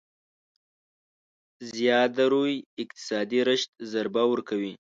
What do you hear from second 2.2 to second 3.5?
روي اقتصادي